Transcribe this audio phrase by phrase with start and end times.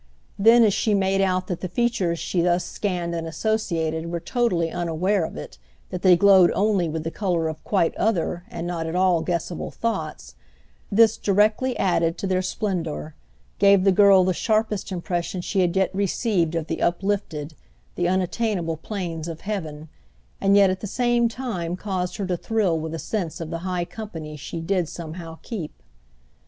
[0.39, 4.71] Then as she made out that the features she thus scanned and associated were totally
[4.71, 5.59] unaware of it,
[5.91, 9.69] that they glowed only with the colour of quite other and not at all guessable
[9.69, 10.33] thoughts,
[10.91, 13.13] this directly added to their splendour,
[13.59, 17.53] gave the girl the sharpest impression she had yet received of the uplifted,
[17.93, 19.87] the unattainable plains of heaven,
[20.41, 23.59] and yet at the same time caused her to thrill with a sense of the
[23.59, 25.83] high company she did somehow keep.